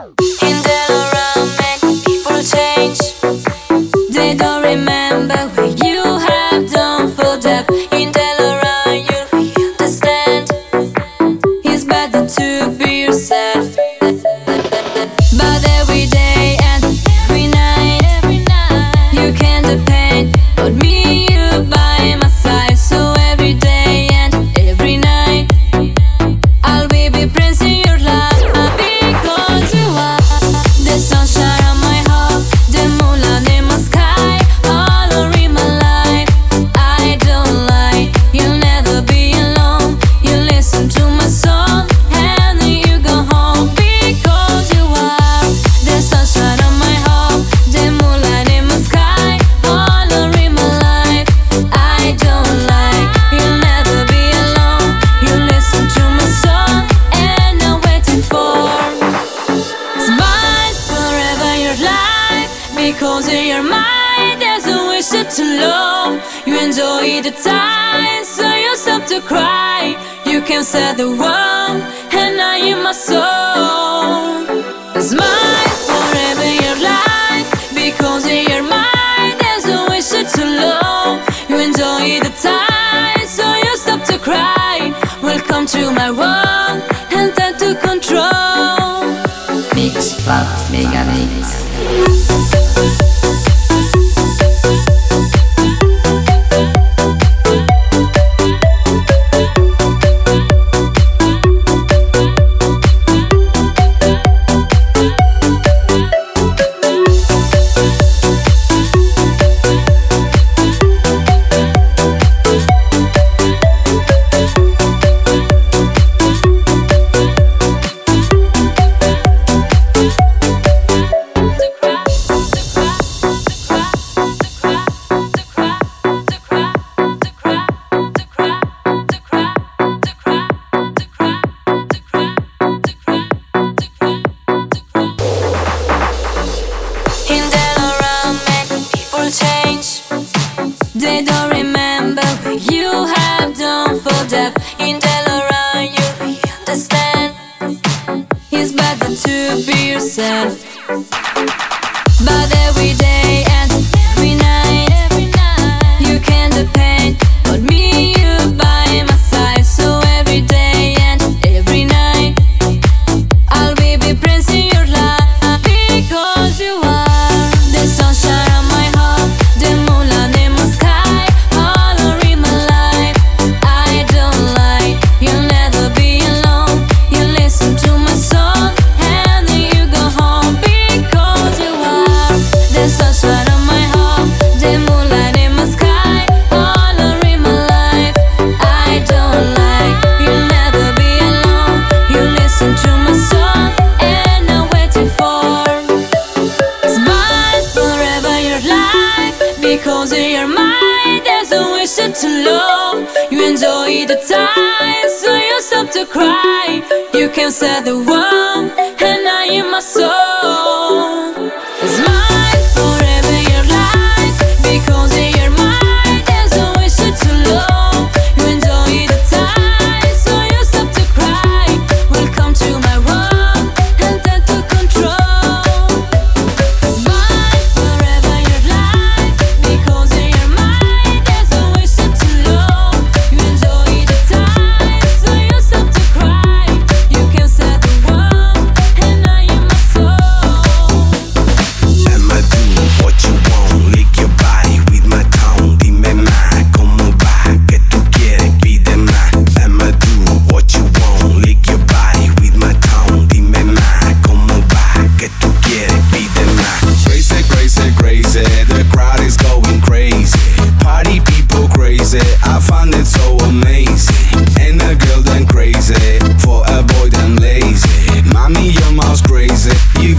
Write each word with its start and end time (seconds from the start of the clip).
In 0.00 0.62
the. 0.62 0.91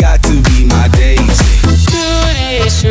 got 0.03 0.21
to 0.21 0.33
be 0.41 0.65
my 0.65 0.89
daisy. 0.89 1.61
Do 1.63 2.03
this. 2.35 2.83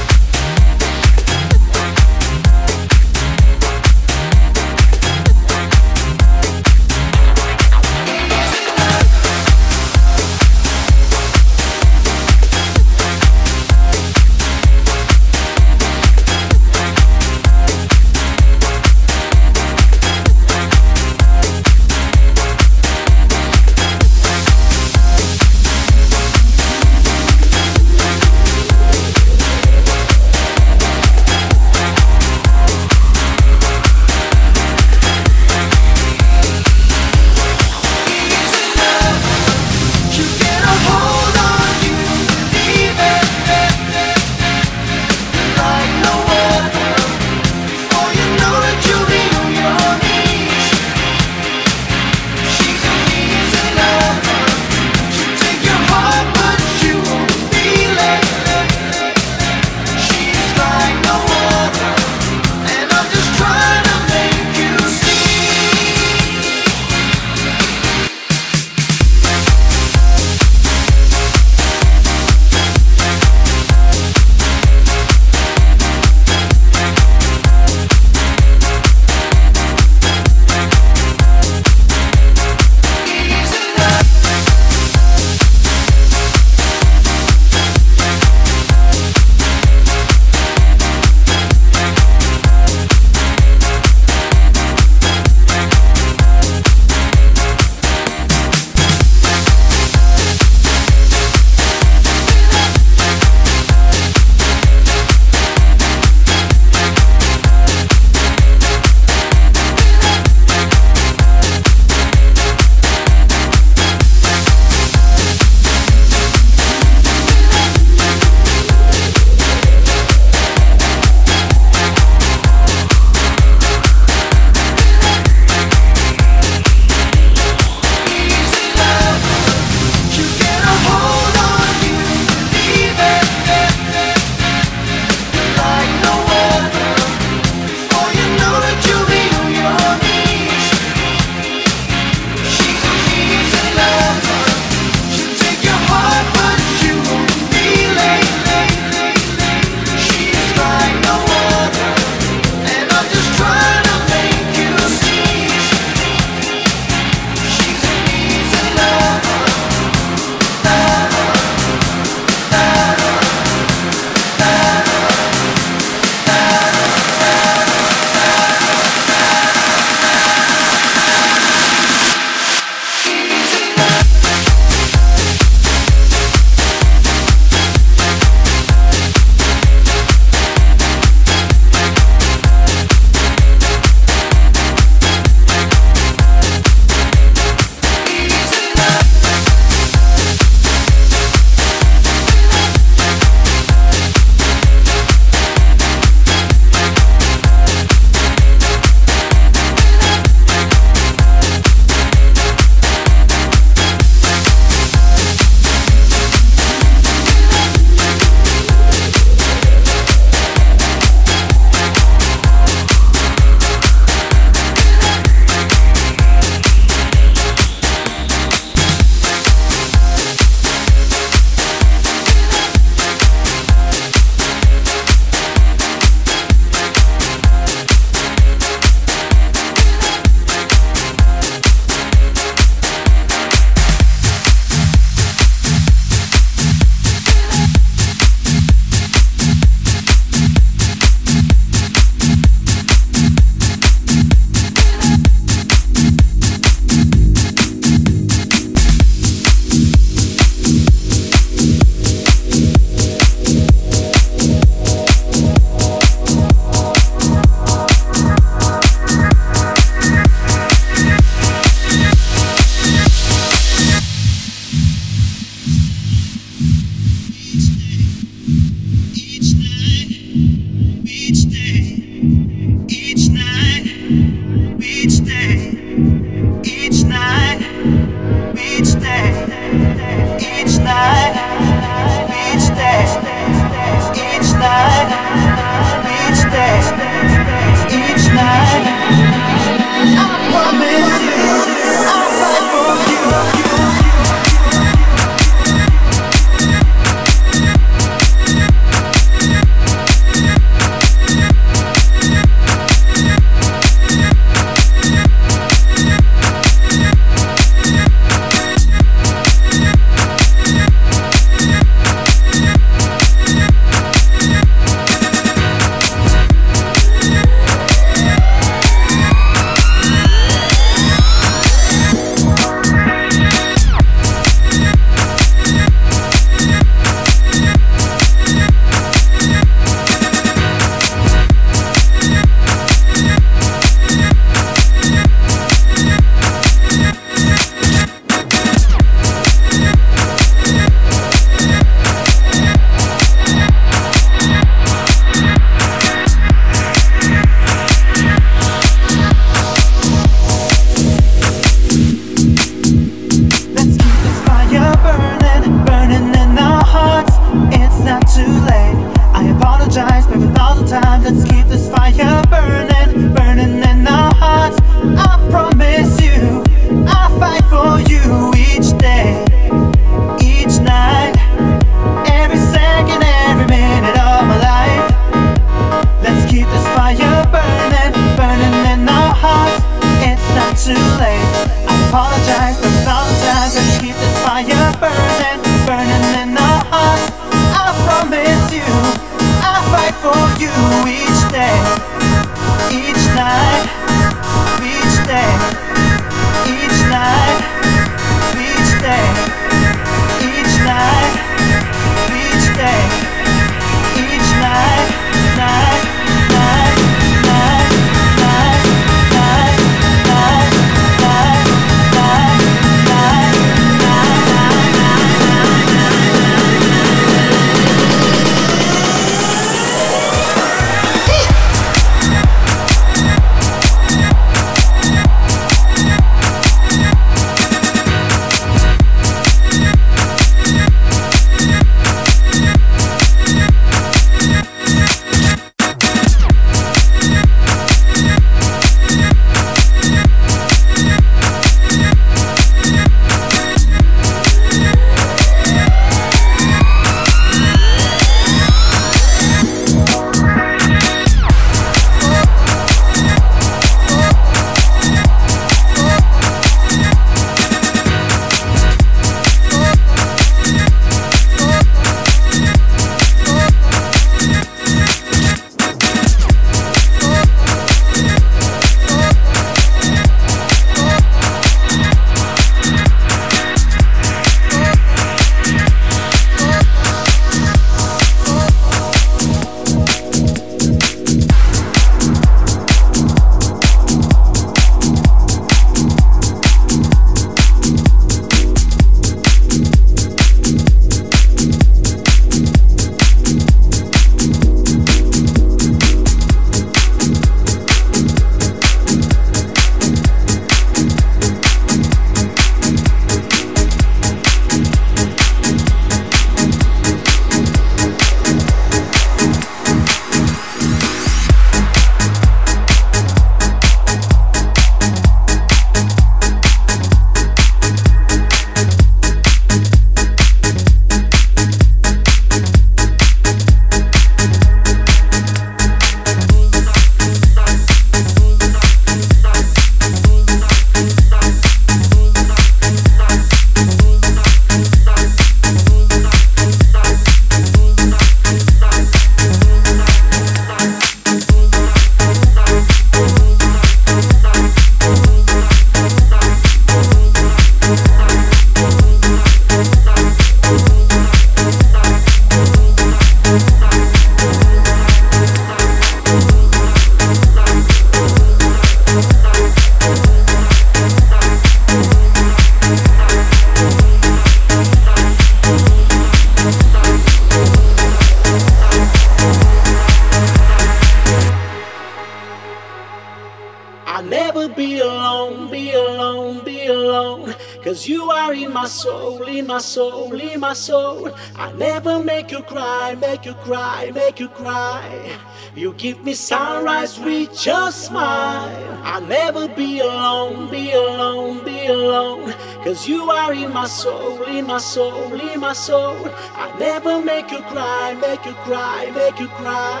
Cry, 582.62 583.14
make 583.14 583.44
you 583.44 583.54
cry. 583.54 584.10
Make 584.14 584.40
you 584.40 584.48
cry. 584.48 585.38
You 585.74 585.92
give 585.94 586.22
me 586.24 586.34
sunrise 586.34 587.18
with 587.18 587.66
your 587.66 587.90
smile. 587.90 588.70
I'll 589.04 589.20
never 589.20 589.68
be 589.68 590.00
alone, 590.00 590.70
be 590.70 590.92
alone, 590.92 591.64
be 591.64 591.86
alone. 591.86 592.52
Cause 592.84 593.08
you 593.08 593.30
are 593.30 593.52
in 593.52 593.72
my 593.72 593.86
soul, 593.86 594.42
in 594.44 594.66
my 594.66 594.78
soul, 594.78 595.32
in 595.40 595.60
my 595.60 595.72
soul. 595.72 596.16
I'll 596.54 596.78
never 596.78 597.20
make 597.20 597.50
you 597.50 597.60
cry, 597.72 598.14
make 598.20 598.44
you 598.44 598.54
cry, 598.66 599.10
make 599.14 599.38
you 599.40 599.48
cry. 599.48 600.00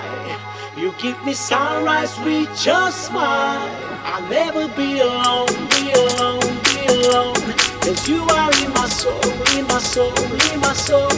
You 0.76 0.92
give 1.00 1.22
me 1.24 1.34
sunrise 1.34 2.18
with 2.20 2.50
your 2.66 2.90
smile. 2.90 3.68
I'll 4.04 4.28
never 4.28 4.68
be 4.76 5.00
alone, 5.00 5.54
be 5.74 5.92
alone, 5.92 6.52
be 6.64 6.78
alone. 6.96 7.42
Cause 7.82 8.08
you 8.08 8.22
are 8.22 8.52
in 8.64 8.72
my 8.72 8.88
soul, 8.88 9.31
in 9.58 9.66
my 9.66 9.78
soul, 9.78 10.12
in 10.52 10.60
my 10.60 10.72
soul. 10.72 11.10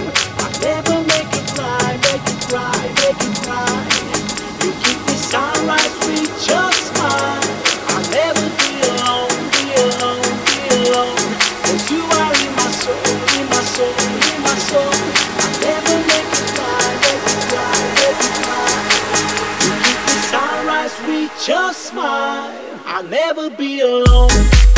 I'll 0.42 0.60
never 0.60 0.96
make 1.06 1.30
you 1.34 1.44
cry, 1.54 1.98
make 2.06 2.24
you 2.26 2.38
cry, 2.48 2.80
make 3.02 3.20
you 3.22 3.32
cry. 3.44 3.74
You 4.62 4.70
keep 4.82 4.98
me 5.06 5.14
sunrise 5.14 5.94
with 6.06 6.32
your 6.48 6.70
smile. 6.72 7.42
I'll 7.92 8.06
never 8.10 8.46
be 8.60 8.72
alone, 8.90 9.34
be 9.54 9.64
alone, 9.86 10.34
be 10.46 10.58
alone. 10.82 11.22
You 11.90 12.02
are 12.20 12.34
my 12.58 12.68
soul, 12.82 13.06
in 13.38 13.46
my 13.50 13.62
soul, 13.74 13.94
in 14.28 14.38
my 14.42 14.56
soul. 14.68 14.94
I'll 15.42 15.54
never 15.62 15.96
make 16.10 16.28
you 16.34 16.44
cry, 16.54 16.86
make 17.04 17.22
you 17.30 17.38
cry, 17.50 17.78
make 17.98 18.18
you 18.24 18.32
cry. 18.42 18.68
You 19.64 19.72
keep 19.84 20.00
me 20.08 20.16
sunrise 20.32 20.96
with 21.06 21.48
your 21.48 21.72
smile. 21.72 22.50
I'll 22.86 23.04
never 23.04 23.50
be 23.50 23.80
alone. 23.80 24.73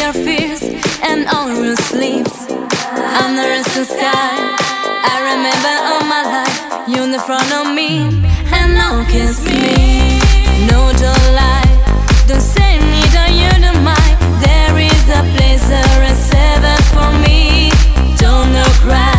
Your 0.00 0.12
fears 0.12 0.62
and 1.02 1.26
all 1.28 1.48
your 1.62 1.76
sleeps. 1.76 2.46
Under 2.48 3.48
the 3.74 3.84
sky, 3.84 4.34
I 5.12 5.16
remember 5.30 5.74
all 5.90 6.04
my 6.06 6.22
life. 6.34 6.88
You 6.88 7.02
in 7.02 7.10
the 7.10 7.18
front 7.18 7.50
of 7.52 7.74
me, 7.74 7.98
and 8.56 8.74
now 8.74 9.04
kiss 9.10 9.44
me. 9.44 10.20
No, 10.70 10.92
don't 11.04 11.28
lie. 11.34 11.68
Don't 12.28 12.40
say 12.40 12.78
me, 12.78 13.00
you 13.42 13.50
don't 13.60 13.82
mind. 13.84 14.16
There 14.40 14.78
is 14.78 15.04
a 15.10 15.22
place 15.34 15.66
is 16.10 16.32
heaven 16.32 16.80
for 16.94 17.10
me. 17.26 17.70
Don't 18.16 18.52
no 18.52 18.64
cry, 18.84 19.15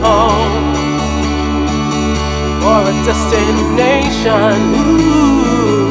home 0.00 0.74
for 2.62 2.80
a 2.88 2.94
destination. 3.04 4.54
Ooh. 4.78 5.90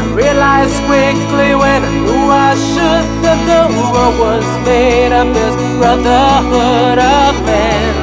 I 0.00 0.02
realized 0.14 0.78
quickly 0.88 1.54
when 1.54 1.80
I 1.84 1.92
knew 2.04 2.24
I 2.30 2.54
should 2.54 3.06
that 3.24 3.40
the 3.50 3.62
world 3.78 4.14
was 4.18 4.46
made 4.66 5.12
of 5.12 5.26
this 5.34 5.54
brotherhood 5.78 6.98
of 6.98 7.32
men, 7.44 7.94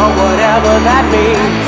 or 0.00 0.10
whatever 0.20 0.72
that 0.88 1.04
means. 1.10 1.63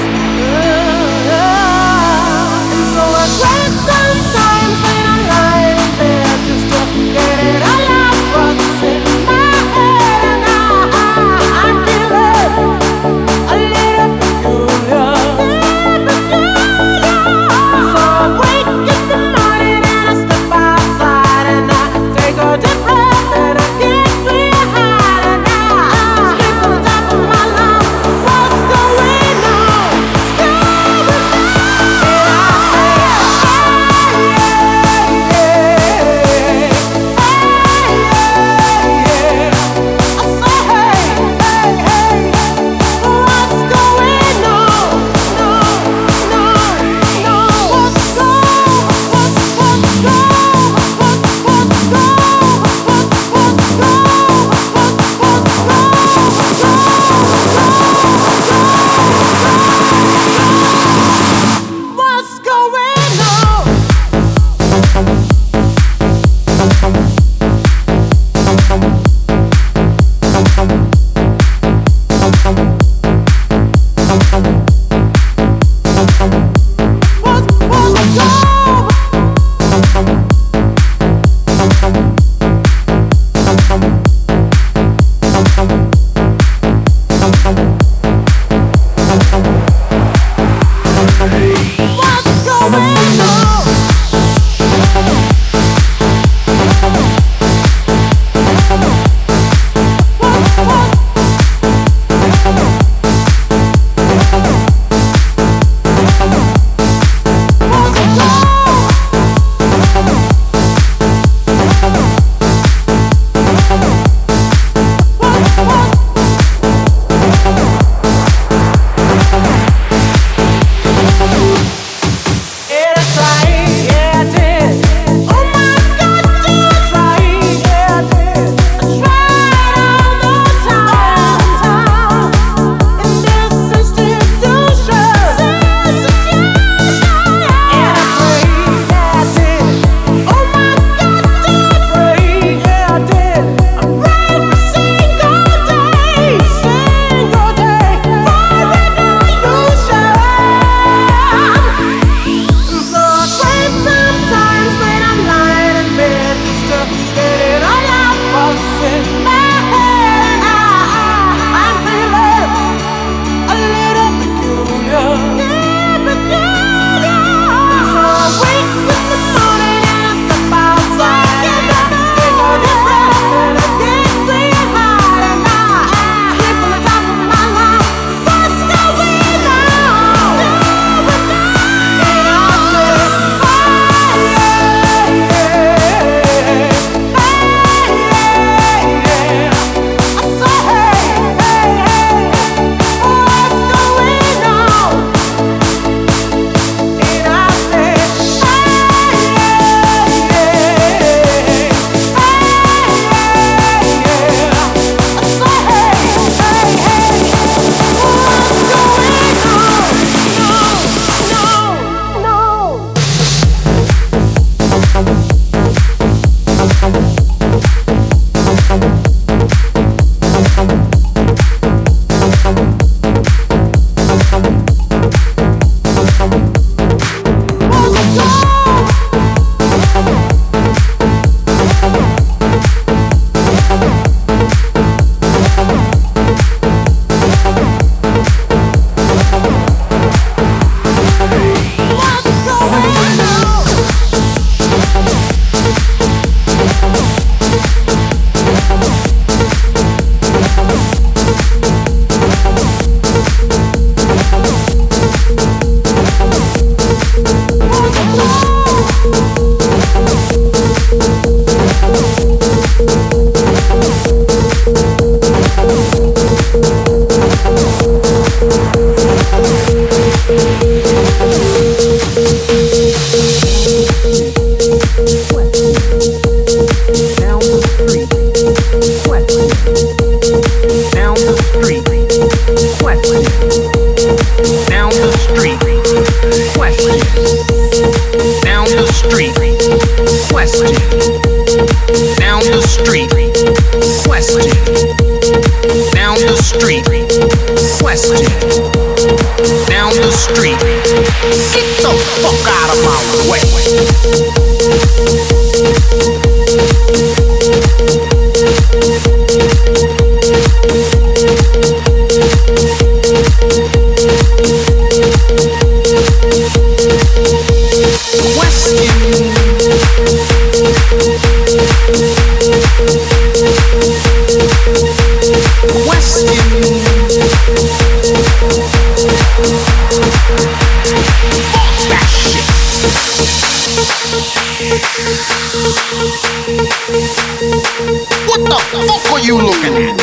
you 339.27 339.37
looking 339.39 339.75
at? 339.75 339.97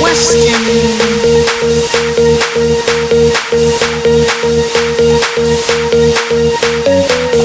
Question. 0.00 0.56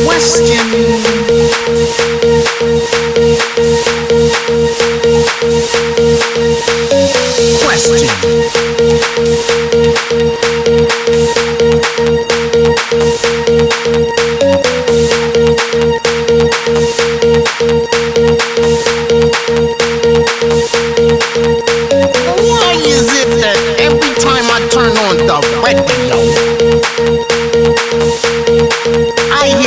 Question. 0.06 0.66
Question. 7.62 9.65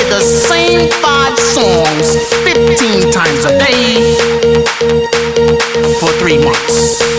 the 0.09 0.21
same 0.21 0.91
five 1.03 1.39
songs 1.39 2.17
15 2.45 3.11
times 3.13 3.45
a 3.45 3.59
day 3.59 4.15
for 6.01 6.09
three 6.19 6.39
months. 6.39 7.18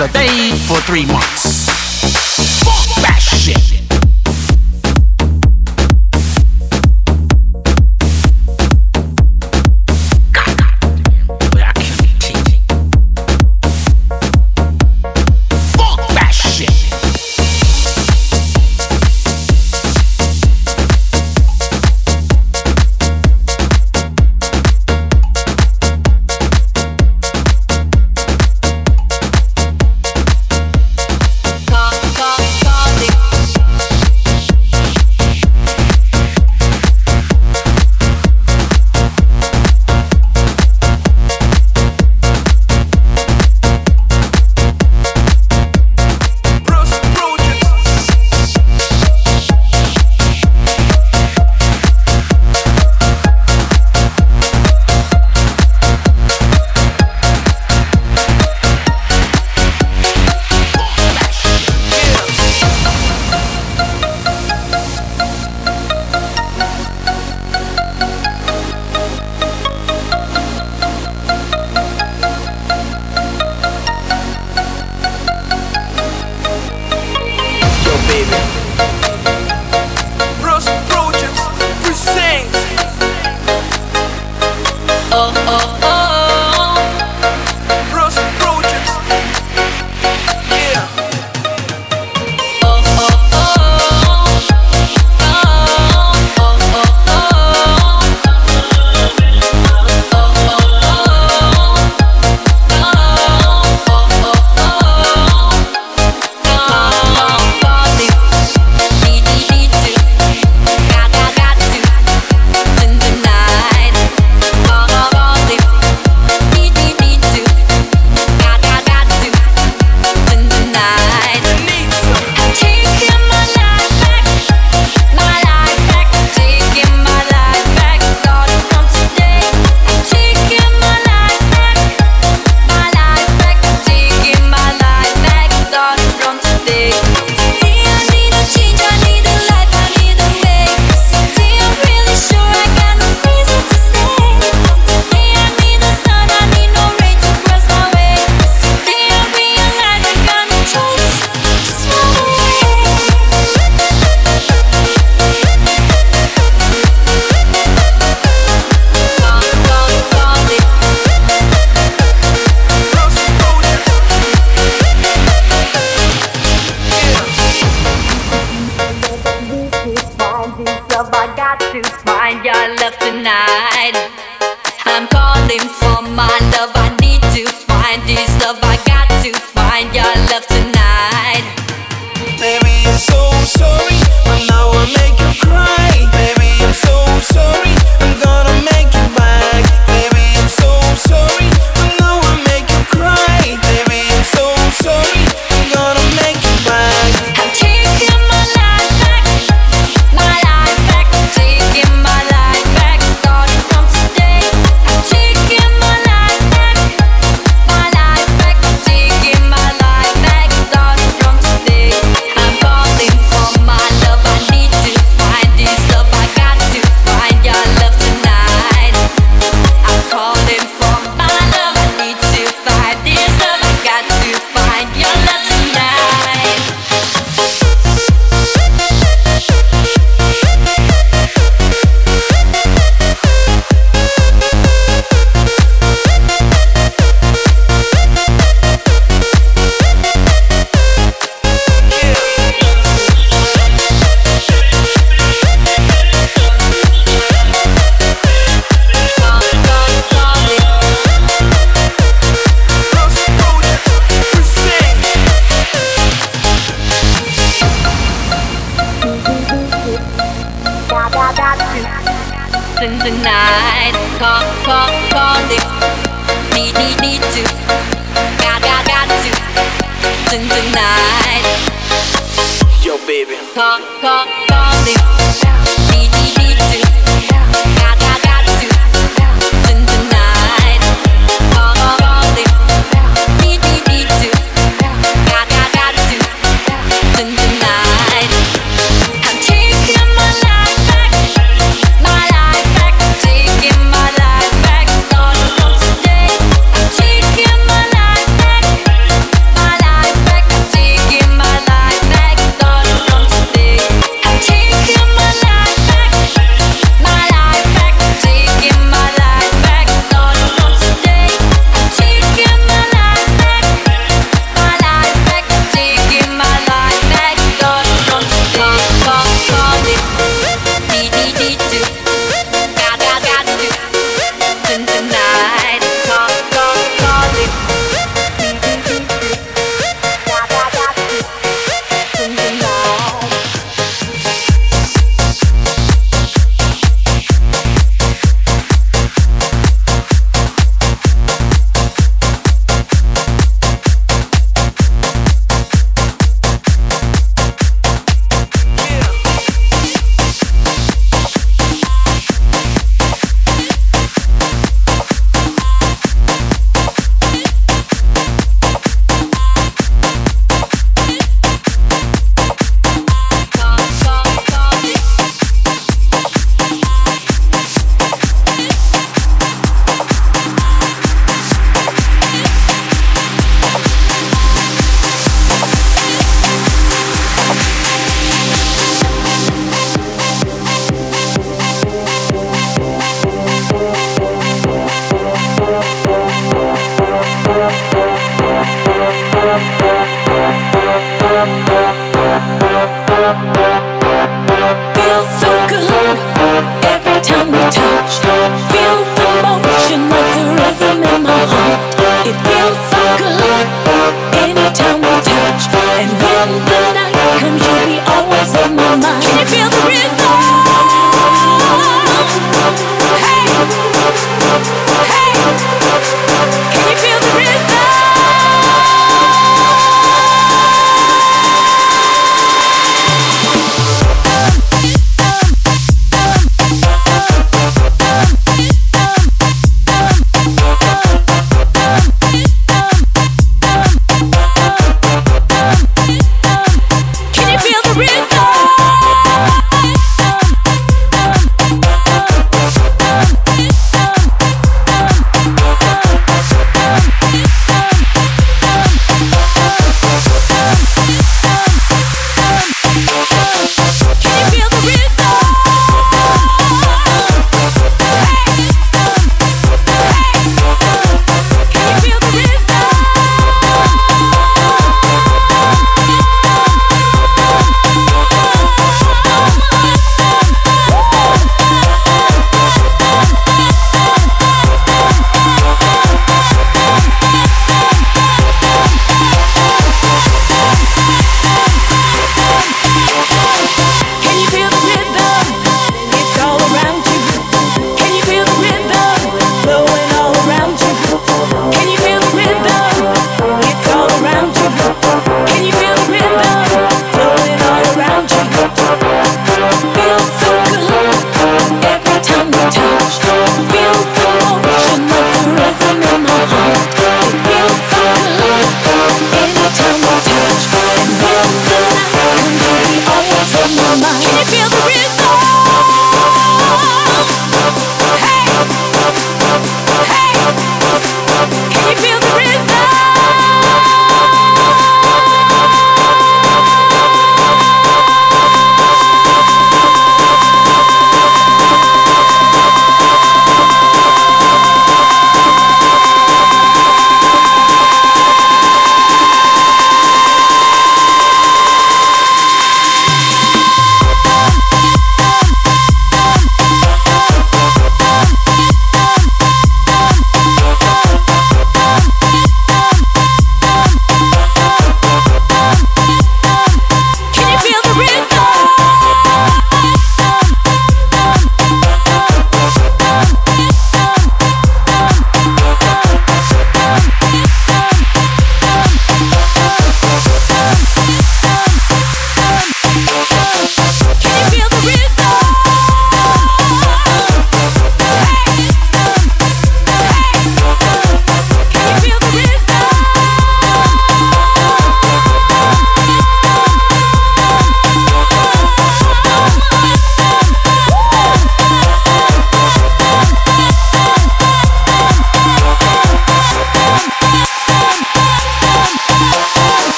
a 0.00 0.08
day 0.08 0.50
for 0.68 0.78
three 0.82 1.06
months. 1.06 1.45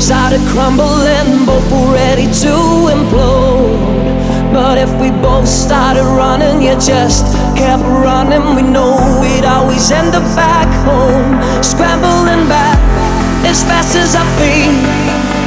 Started 0.00 0.40
crumbling, 0.48 1.46
both 1.46 1.70
were 1.70 1.92
ready 1.94 2.24
to 2.24 2.54
implode. 2.90 4.52
But 4.52 4.78
if 4.78 4.90
we 5.00 5.10
both 5.10 5.46
started 5.46 6.02
running, 6.02 6.62
you 6.62 6.74
just 6.80 7.26
kept 7.54 7.84
running. 7.84 8.56
We 8.56 8.62
know 8.62 8.96
we'd 9.20 9.44
always 9.44 9.90
end 9.92 10.16
up 10.16 10.24
back 10.34 10.66
home, 10.88 11.38
scrambling 11.62 12.48
back 12.48 12.80
as 13.46 13.62
fast 13.62 13.94
as 13.94 14.16
our 14.16 14.26
feet 14.40 14.74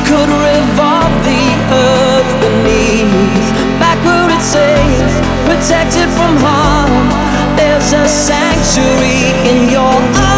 could 0.08 0.30
revolve 0.30 1.14
the 1.28 1.44
earth 1.74 2.32
beneath. 2.40 3.48
Backward 3.82 4.32
it's 4.32 4.54
safe, 4.54 5.14
protected 5.50 6.08
from 6.16 6.38
harm. 6.40 6.94
There's 7.58 7.92
a 7.92 8.08
sanctuary 8.08 9.34
in 9.50 9.70
your 9.70 9.98
eyes. 10.22 10.33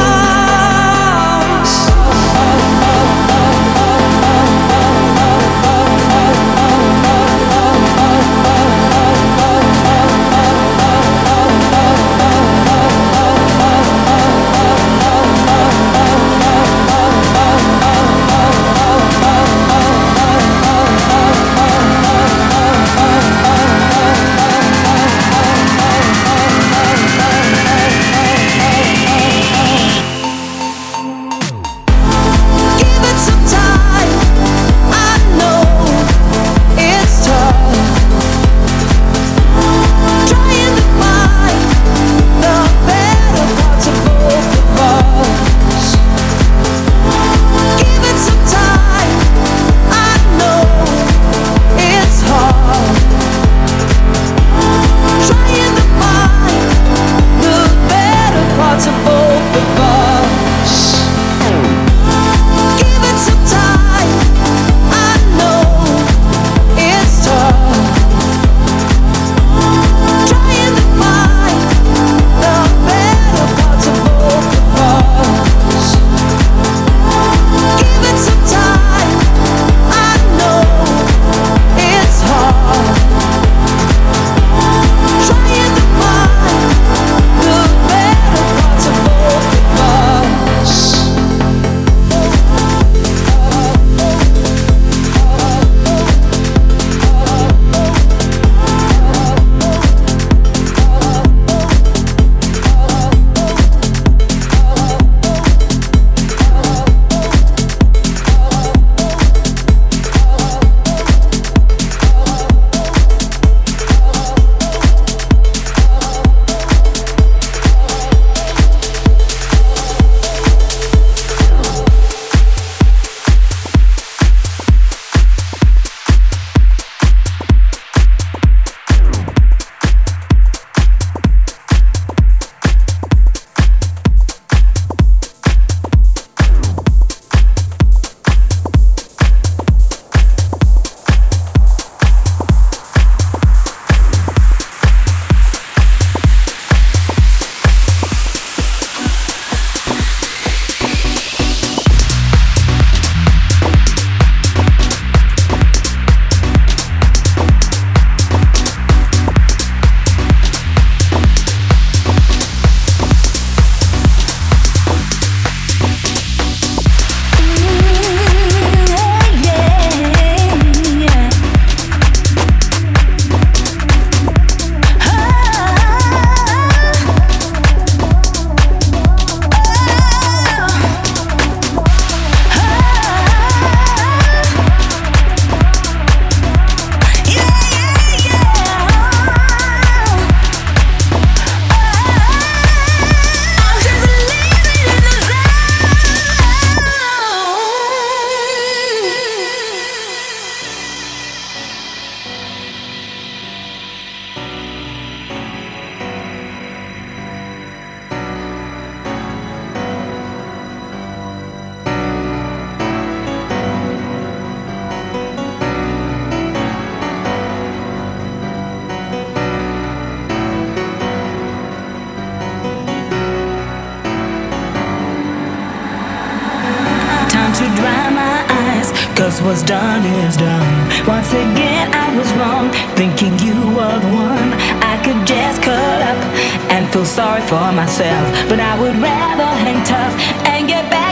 and 236.76 236.92
feel 236.92 237.06
sorry 237.06 237.42
for 237.42 237.72
myself. 237.72 238.28
But 238.50 238.60
I 238.60 238.78
would 238.82 238.98
rather 238.98 239.50
hang 239.64 239.82
tough 239.86 240.14
and 240.46 240.68
get 240.68 240.90
back. 240.92 241.05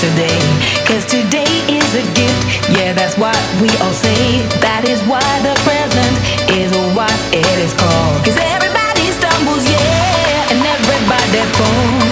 today. 0.00 0.38
Cause 0.84 1.04
today 1.06 1.48
is 1.68 1.88
a 1.94 2.04
gift, 2.12 2.68
yeah, 2.76 2.92
that's 2.92 3.16
what 3.16 3.36
we 3.60 3.68
all 3.80 3.92
say. 3.92 4.44
That 4.60 4.84
is 4.84 5.00
why 5.08 5.24
the 5.40 5.54
present 5.64 6.14
is 6.52 6.70
what 6.94 7.12
it 7.32 7.46
is 7.58 7.72
called. 7.72 8.20
Cause 8.24 8.36
everybody 8.36 9.08
stumbles, 9.16 9.64
yeah, 9.64 10.52
and 10.52 10.60
everybody 10.60 11.40
falls. 11.56 12.05